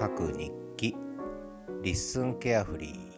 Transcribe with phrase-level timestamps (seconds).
[0.00, 0.96] 書く日記。
[1.82, 3.09] リッスンケアフリー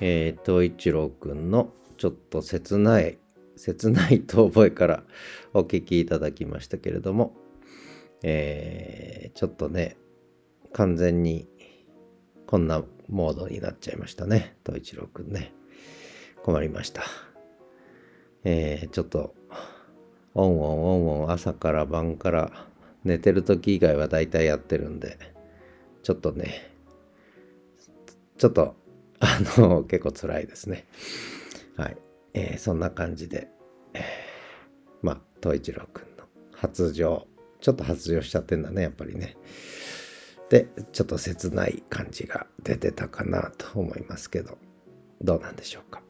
[0.00, 3.18] えー、冬一郎くんのちょっと切ない
[3.56, 5.02] 切ない遠吠えから
[5.52, 7.36] お聞きいただきましたけれども、
[8.22, 9.96] えー、ちょっとね
[10.72, 11.48] 完全に
[12.46, 14.56] こんなモードになっちゃいましたね。
[14.64, 15.52] 冬一郎くんね。
[16.42, 17.02] 困りました。
[18.44, 19.34] えー、ちょっと
[20.34, 22.52] オンオンオンオン朝から晩から
[23.04, 25.18] 寝てる時以外は大体やってるんで
[26.02, 26.70] ちょっとね
[28.36, 28.76] ちょっと
[29.20, 30.86] あの、結構辛いですね。
[31.76, 31.96] はい。
[32.34, 33.48] えー、そんな感じで、
[33.94, 34.02] えー、
[35.02, 37.26] まあ、東一郎くんの発情、
[37.60, 39.36] ちょっと発情しちゃってんだね、やっぱりね。
[40.50, 44.58] で、ちょっと切ない感じが出てたかなと思いますけど、
[45.20, 46.02] どうなんでしょうか。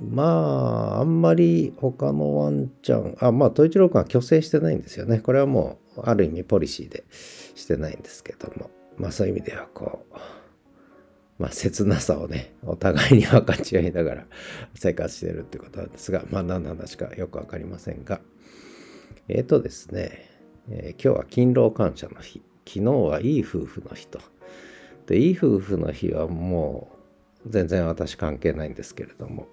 [0.00, 5.20] まあ、あんまり他のワンちゃん、あ、まあ、東一郎くんは虚勢してないんですよね。
[5.20, 10.16] これはもう、ある意味ポリシーでしてないんですけども、まあそういう意味ではこう、
[11.42, 14.26] まあ、切なさをね、お互いに分かち合いながら
[14.76, 18.20] 生活してるってことなんですが、まあ、何の話かよく分かりませんが、
[19.26, 20.30] えっ、ー、とですね、
[20.70, 22.42] えー、今日は勤労感謝の日。
[22.64, 24.20] 昨日はいい夫婦の日と。
[25.08, 26.92] で、いい夫婦の日はも
[27.44, 29.48] う全然私関係ないんですけれども、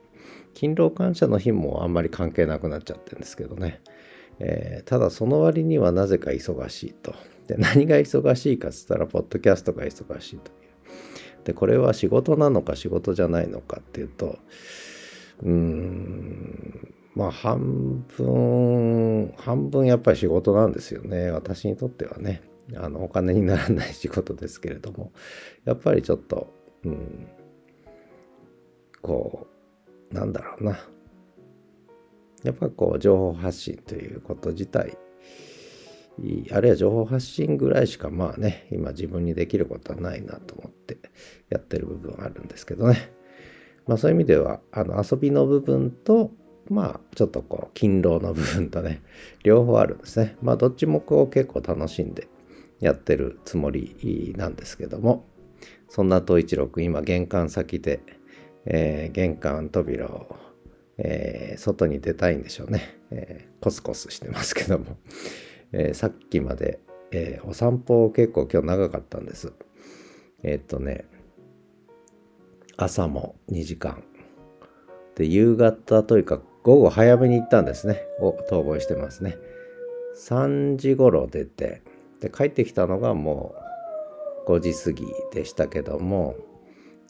[0.53, 3.81] 勤労感謝の日もあんまり関係なくなっちゃってるんですけどね。
[4.37, 7.15] えー、ただその割にはなぜか忙しいと。
[7.47, 10.51] で、何が忙しいかっつったら、ポッドキャストが忙しいと。
[11.49, 14.37] でこれは仕事なのか仕事じゃないのかっていうと
[15.41, 21.31] うーんまあ半分半分やっぱり仕事なんですよね。
[21.31, 22.43] 私にとってはね。
[22.75, 25.11] あのお金にならない仕事ですけれども。
[25.65, 26.53] やっぱりちょっと
[26.85, 27.27] うん
[29.01, 29.47] こ
[30.11, 30.79] うなんだろうな。
[32.43, 34.99] やっぱこう情報発信ということ自体
[36.51, 40.97] あるいは情報発信ぐらいしかまあね、今自分にできることはないなと思って
[41.49, 43.11] やってる部分あるんですけどね。
[43.87, 46.31] まあそういう意味では、あの遊びの部分と、
[46.69, 49.01] まあちょっとこう、勤労の部分とね、
[49.43, 50.37] 両方あるんですね。
[50.41, 52.27] まあどっちもこう結構楽しんで
[52.79, 55.25] やってるつもりなんですけども、
[55.89, 58.01] そんな東一郎くん今玄関先で、
[58.65, 60.35] えー、玄関扉を、
[60.97, 64.97] えー、外に出たいんでしょうね、えー、コスコスしてますけども。
[65.71, 66.79] えー、さっきまで、
[67.11, 69.53] えー、お散歩結構今日長かったんです。
[70.43, 71.05] えー、っとね、
[72.77, 74.03] 朝も2時間。
[75.15, 78.01] で、夕方というか午後早めに行ったんですね。
[78.19, 79.37] を逃亡してますね。
[80.17, 81.81] 3時頃出て、
[82.21, 83.55] で、帰ってきたのがも
[84.47, 86.35] う5時過ぎでしたけども、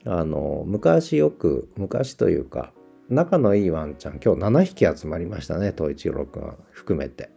[0.05, 2.73] あの、昔よく、昔というか、
[3.09, 7.31] 仲のいいワンちゃん、今日7匹集まりましたね、東一郎くん含めて。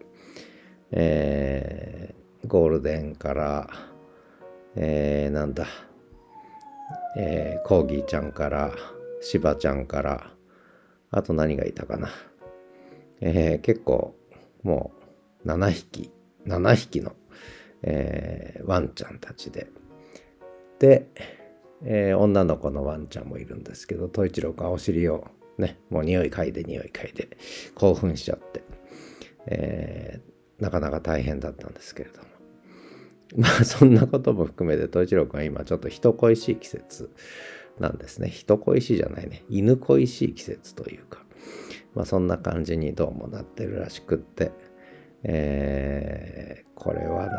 [0.93, 3.71] えー、ゴールデンから、
[4.77, 5.67] えー、なんだ、
[7.17, 8.73] えー、コーギーちゃんから、
[9.21, 10.31] シバちゃんから、
[11.11, 12.11] あと何がいたかな。
[13.21, 14.15] えー、結構、
[14.63, 14.93] も
[15.45, 16.11] う7匹、
[16.47, 17.15] 7匹の、
[17.83, 19.69] えー、ワンちゃんたちで。
[20.79, 21.07] で、
[21.85, 25.27] えー、女の子のワンちゃんもいるんですけど、統一郎君はお尻を
[25.59, 27.29] ね、もう匂い嗅いで匂い嗅いで
[27.75, 28.63] 興奮しちゃって、
[29.47, 30.21] え、
[30.63, 32.29] なかなか大変だったんですけれども。
[33.43, 37.11] まあそんなことも含めて統一郎君は今ちょっと人恋しい季節
[37.81, 38.29] なんですね。
[38.29, 39.45] 人恋しいじゃないね。
[39.49, 41.25] 犬恋しい季節というか。
[41.95, 44.53] まあそんな感じにどうもなってるらしくって、
[45.25, 47.37] えー、これはなんか、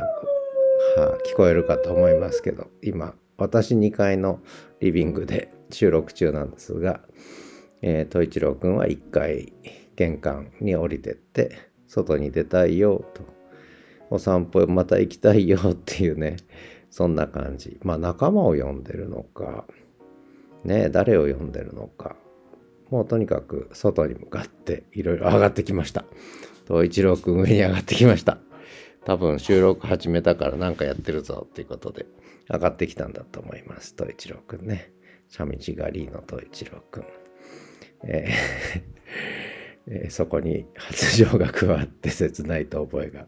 [0.97, 4.41] はあ、聞こえるかと思いますけど、今私2階の
[4.81, 6.99] リビングで収録中なんですが、
[7.81, 9.53] えー、統一郎君は1階
[9.95, 13.21] 玄関に降りてって外に出たいよと、
[14.09, 16.37] お散歩また行きたいよっていうね、
[16.89, 17.79] そんな感じ。
[17.83, 19.65] まあ仲間を呼んでるのか、
[20.63, 22.15] ね、誰を呼んでるのか、
[22.89, 26.05] もうとにかく外に向かっていろいろ上がってきました。
[26.67, 28.39] 東一郎くん上に上がってきました。
[29.05, 32.07] 多分収録始めたから何かやってるぞっていうことで
[32.51, 33.93] 上がってきたんだと思います。
[33.95, 34.91] 東一郎くんね。
[35.29, 37.05] チャミチガリーの東一郎くん。
[38.05, 39.42] えー
[39.87, 43.27] えー、そこに発情が加わって切ないと覚えが、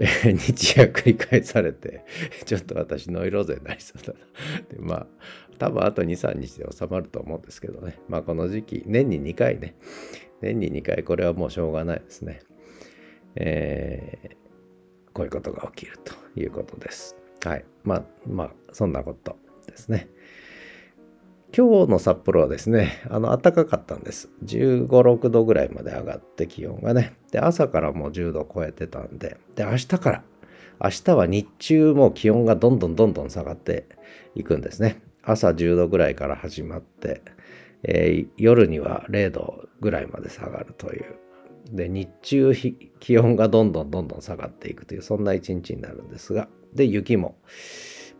[0.00, 2.04] 日夜繰り返されて、
[2.46, 4.18] ちょっと私ノイローゼになりそうだな。
[4.68, 5.06] で、まあ、
[5.58, 7.98] 多分あと2、3日で収まると思うんですけどね。
[8.08, 9.74] まあ、この時期、年に2回ね。
[10.40, 12.40] 年に2回、これはもうしょうがないですね。
[13.36, 17.16] えー、こういうことが起きるということです。
[17.44, 17.64] はい。
[17.84, 19.36] まあ、まあ、そんなこと
[19.66, 20.08] ですね。
[21.52, 24.28] 今日の札幌はですね、あの、暖かかったんです。
[24.44, 27.16] 15、6度ぐらいまで上がって気温がね。
[27.32, 30.22] で、朝からもう10度超えてたんで、で、明日から、
[30.82, 33.86] 明日は日中も気温がどんどんどんどん下がって
[34.36, 35.02] いくんですね。
[35.24, 37.22] 朝10度ぐらいから始まって、
[37.82, 41.16] えー、夜には0度ぐらいまで下がるという。
[41.72, 42.52] で、日中
[43.00, 47.36] 気温がどんどんどんどん下がっていくという、そんな一日になるんですが、で、雪も、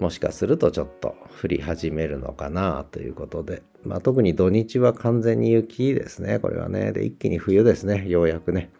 [0.00, 6.92] もしかするとちょっと降り始めるのかなということで、まあ、特に土日は完全に雪ですね、これはね。
[6.92, 8.70] で、一気に冬ですね、ようやくね。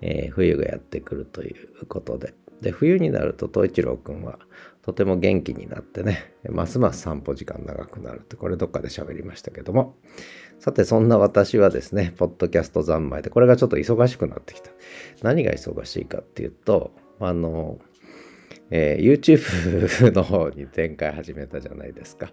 [0.00, 2.34] えー、冬がやってくるということで。
[2.60, 4.38] で、冬になると、東一郎くんは
[4.82, 9.96] とても元気になってね、ますます散歩時間長くなるって、これどっかで喋りましたけども。
[10.60, 14.70] さて、そんな私はですね、ポッドキャスト三昧で、これがちょっと忙しくなってきた。
[15.22, 17.78] 何が忙しいかっていうと、あの、
[18.70, 22.32] えー、YouTube の方に展開始めたじゃないですか。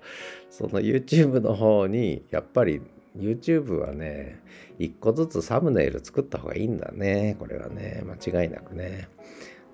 [0.50, 2.82] その YouTube の方にやっぱり
[3.18, 4.40] YouTube はね、
[4.80, 7.36] 一個ずつサムネイル作った方がいいんだね。
[7.40, 9.10] これはね、間違いなくね。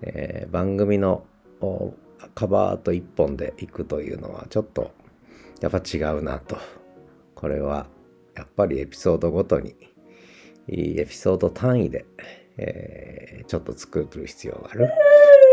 [0.01, 1.25] えー、番組の
[2.35, 4.91] カバーと一本でいくというのはちょっと
[5.61, 6.57] やっぱ違うなと。
[7.35, 7.87] これは
[8.35, 9.75] やっぱりエピソードごとに、
[10.67, 12.05] エピソード単位で、
[12.57, 14.89] えー、ちょっと作る必要がある。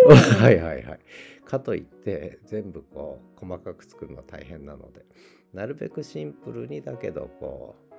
[0.40, 1.00] はいはいはい。
[1.44, 5.04] かといって全部こう細かく作るの大変なので
[5.52, 7.94] なるべくシンプルにだけどこう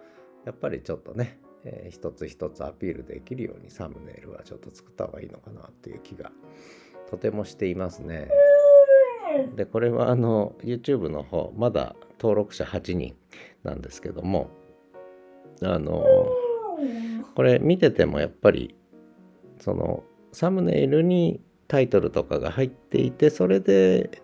[0.46, 6.32] やっぱりちょっとね、えー、一つ一つアピールできるようにサムネイルはちょっと作った方がいいのかなっていう気が
[7.10, 8.30] とてもしていますね。
[9.56, 13.16] でこれはあの YouTube の方まだ登録者8人
[13.64, 14.50] なんですけども
[15.62, 16.06] あの
[17.36, 18.76] これ見ててもやっぱり
[19.60, 24.22] そのサムネイルにタイトルとかが入っていてそれで、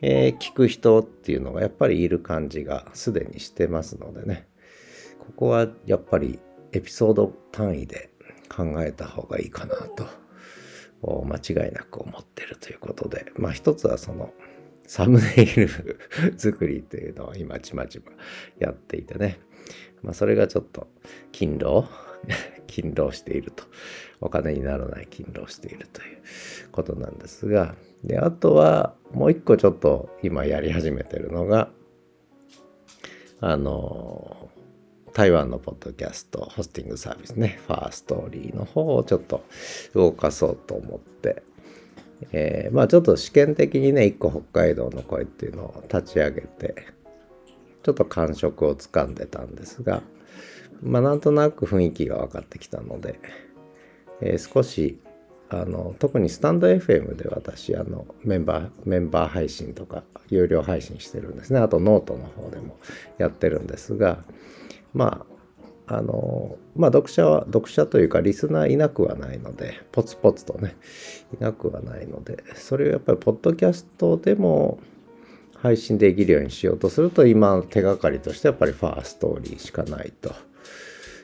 [0.00, 4.46] えー、聞く人っていうのがやっぱりいる感じがすでにしてますのでね。
[5.18, 6.38] ここはやっぱり
[6.72, 8.10] エピソード単位で
[8.48, 10.06] 考えた方がいいかなと
[11.02, 13.32] 間違いなく思ってるということで。
[13.36, 14.32] まあ一つはその
[14.86, 15.68] サムネイル
[16.38, 18.12] 作りというのを今ちまちま
[18.58, 19.38] やっていてね。
[20.02, 20.88] まあそれがちょっと
[21.32, 21.86] 勤労
[22.82, 23.64] 勤労していると。
[24.20, 26.18] お金にならない勤労しているという
[26.72, 31.68] ことなんですが、で、あとはもう一個ちょっと今やり始めてるのが、
[33.40, 34.50] あの、
[35.12, 39.44] 台湾のポッドキャストホスティングサービスね、ファーストーリーの方をちょっと
[39.94, 41.42] 動かそうと思って、
[42.32, 46.74] えー、まあちょっと試験的にね、一個北海道の声っていうのを立ち上げて、
[47.84, 50.02] ちょっと感触をつかんでたんですが、
[50.82, 53.20] まあなんとなく雰囲気が分かってきたので、
[54.20, 54.98] えー、少し
[55.50, 62.76] あの特にスタンド FM で私あのメンバーメンバー配信とか有料配信してるんですねあとノートの方でも
[63.16, 64.18] やってるんですが
[64.92, 65.24] ま
[65.86, 70.76] ああのまあ読者は読者というかリスナーいなくはないのでポツポツとね
[71.38, 74.78] いなくはないのでそれをやっぱりポッドキャストでも
[75.54, 80.30] 配信できるようにしようとすると今の手がかりとしてやっぱり Firstory しかないと。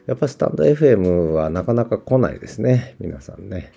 [0.06, 3.72] やっぱスタンド FM はなかなか来ないですね、皆さんね。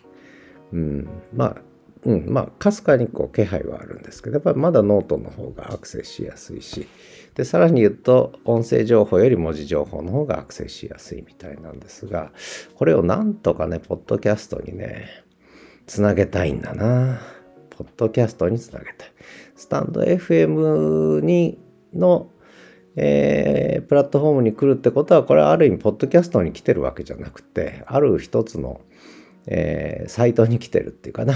[0.73, 1.61] うん、まあ、
[2.03, 6.87] うん、まあ、かすかにこう気配はあるんですけど、やっぱりまだノートの方がアクセスしやすいし、
[7.35, 12.31] で、さらに言うと、音声情報より文字情報の方がアクセスしやすいみたいなんですが、
[12.75, 15.07] これをなんとかね、ポッドキャストにね、
[15.85, 17.21] つなげたいんだな。
[17.69, 19.11] ポッドキャストにつなげたい。
[19.55, 21.57] stand.fm に
[21.93, 22.29] の
[22.99, 28.81] えー、プラットフォームに来るってことは、これはある意味、ポッドキャストに来てるわけじゃなくて、ある一つの、
[29.45, 31.35] えー、サイトに来てるっていうかな。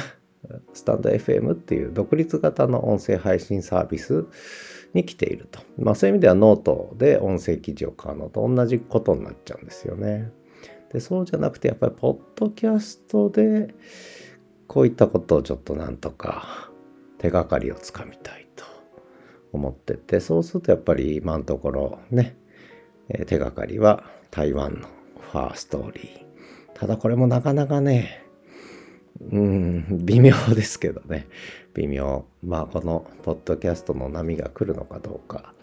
[0.73, 4.25] stand.fm っていう独立型の音声配信サービス
[4.93, 5.59] に来ていると。
[5.77, 10.31] まあそういう意味ではノートで音声記事を買うのと同じことになっちゃうんですよね。
[10.91, 13.73] で、そうじゃなくてやっぱりポッドキャストで
[14.67, 16.71] こういったことをちょっとなんとか
[17.17, 18.65] 手がかりをつかみたいと
[19.53, 22.35] 思っててそうするとやっぱり今のところね、
[23.27, 24.87] 手がかりは台湾の
[25.31, 26.21] ファーストーリー。
[26.73, 28.23] ただこれもなかなかね
[29.29, 31.27] うん微妙ですけどね。
[31.73, 32.25] 微妙。
[32.43, 35.53] まあこのポッドキャストの波が来るのかどうか。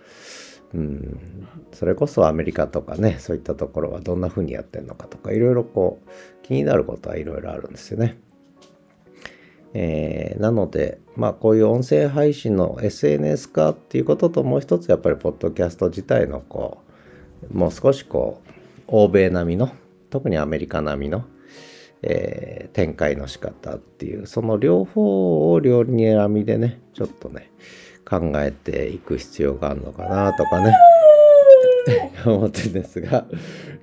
[0.75, 1.49] うん。
[1.73, 8.21] それこそアメリカとかねそういったところはどんな風にやってんのかとかいろいろこう気になることはいろいろあるんですよね。
[9.75, 16.79] えーなので、まあこういう音声配信の SNS 化っていうことともう一つやっぱりポッドキャスト自体のこ
[17.51, 18.51] う、もう少しこう、
[18.87, 19.71] 欧米並みの、
[20.11, 21.25] 特にアメリカ並みの、
[22.03, 27.51] えー展開の仕方っていう、その両方を両に選みでね、ちょっとね、
[28.09, 30.75] 考えていく必要があるのかなとかね、
[32.25, 33.27] 思ってるんですが、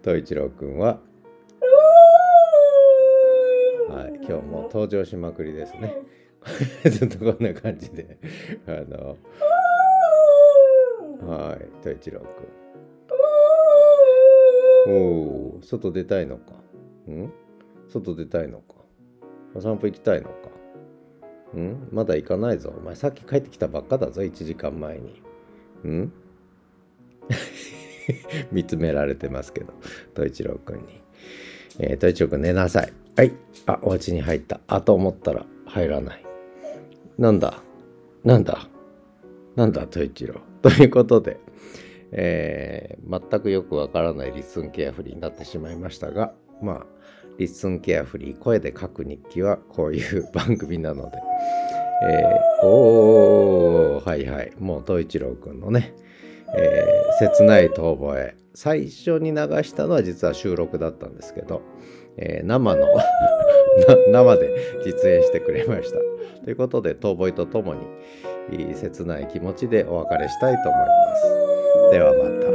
[0.03, 0.99] 東一郎くんは、
[3.87, 5.95] はい、今日も登場しまくりですね。
[6.89, 8.17] ずっとこんな感じで、
[8.67, 9.17] あの、
[11.27, 12.27] はい、東一郎くん。
[14.87, 16.53] おお、外出たいのか？
[17.07, 17.33] うん？
[17.87, 18.75] 外出たいのか？
[19.55, 20.35] お散歩行きたいのか？
[21.55, 21.87] うん？
[21.91, 22.73] まだ行かないぞ。
[22.77, 25.21] お前さっき帰ってきたばっかだぞ、1時間前に。
[25.83, 26.13] うん？
[28.51, 29.73] 見つめられてますけど、
[30.15, 31.01] 東一郎くんに。
[31.79, 32.93] えー、東一郎くん寝なさい。
[33.15, 33.33] はい。
[33.65, 34.59] あ、お家に入った。
[34.67, 36.25] あと思ったら入らない。
[37.17, 37.61] なんだ？
[38.23, 38.67] なんだ？
[39.55, 40.35] なんだ、冬一郎。
[40.61, 41.37] ということで、
[42.11, 46.85] えー全くよくわからない LISTEN carefree になってしまいましたが、まあ、
[47.37, 51.17] LISTEN carefree 声で書く日記はこういう番組なので、
[52.09, 55.93] えーおー、はいはい、もう冬一郎くんのね、
[56.57, 61.61] えー切ない遠吠え、最初に流したのは実は収録だったんですけど、
[62.17, 63.03] えー生のな
[64.11, 64.49] 生で
[64.85, 65.99] 実演してくれました。
[66.43, 67.81] ということで、遠吠えとともに、
[68.75, 71.91] 切ない気持ちでお別れしたいと思います。
[71.91, 72.54] ではまた。